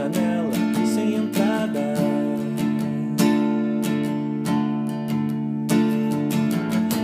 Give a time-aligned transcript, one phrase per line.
[0.00, 0.52] janela,
[0.86, 1.94] sem entrada.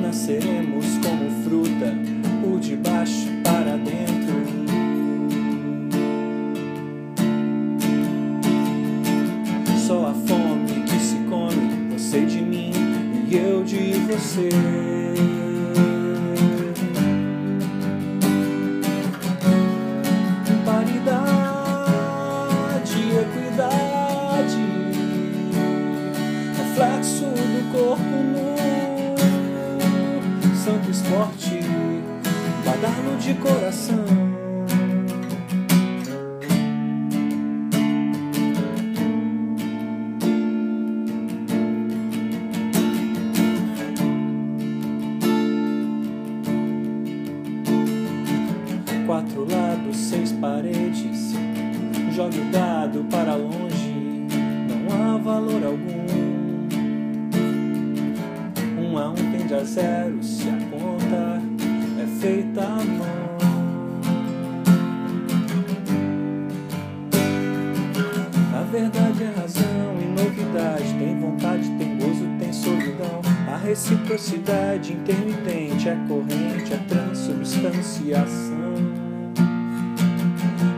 [0.00, 1.94] Nasceremos como fruta,
[2.40, 4.38] por debaixo para dentro.
[9.86, 12.72] Só a fome que se come, você de mim
[13.30, 14.48] e eu de você.
[30.68, 31.60] Santo esporte,
[32.62, 34.04] badalo de coração.
[49.06, 51.32] Quatro lados, seis paredes.
[52.14, 54.26] Jogue o dado para longe,
[54.68, 56.27] não há valor algum.
[59.48, 61.40] Tende a zero se a conta
[62.00, 63.38] é feita à mão.
[68.52, 70.94] Na verdade é razão e novidade.
[70.98, 73.22] Tem vontade, tem gozo, tem solidão.
[73.50, 78.58] A reciprocidade intermitente é corrente, é transubstanciação.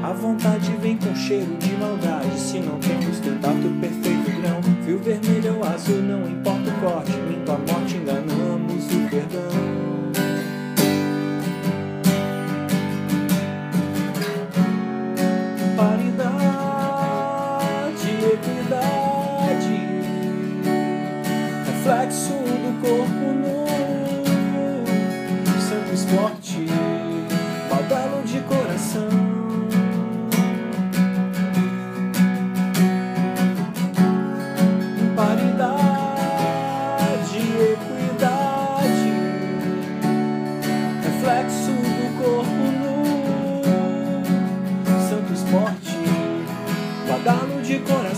[0.02, 2.38] A vontade vem com cheiro de maldade.
[2.38, 5.40] Se não temos contato perfeito grão, fio vermelho
[22.74, 23.66] corpo nu,
[25.60, 26.66] santo esporte,
[27.68, 29.08] badalo de coração.
[35.16, 35.78] Paridade,
[37.72, 39.12] equidade,
[41.02, 43.62] reflexo do corpo nu,
[45.08, 45.98] santo esporte,
[47.08, 48.09] badalo de coração.